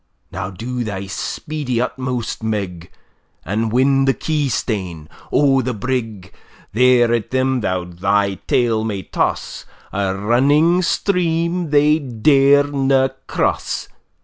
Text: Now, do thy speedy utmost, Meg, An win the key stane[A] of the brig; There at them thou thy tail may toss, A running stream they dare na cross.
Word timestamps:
Now, 0.31 0.49
do 0.49 0.83
thy 0.83 1.05
speedy 1.05 1.79
utmost, 1.79 2.41
Meg, 2.41 2.89
An 3.45 3.69
win 3.69 4.05
the 4.05 4.15
key 4.15 4.47
stane[A] 4.47 5.05
of 5.31 5.63
the 5.65 5.75
brig; 5.75 6.33
There 6.73 7.13
at 7.13 7.29
them 7.29 7.61
thou 7.61 7.83
thy 7.83 8.39
tail 8.47 8.83
may 8.83 9.03
toss, 9.03 9.67
A 9.93 10.15
running 10.15 10.81
stream 10.81 11.69
they 11.69 11.99
dare 11.99 12.63
na 12.63 13.09
cross. 13.27 13.89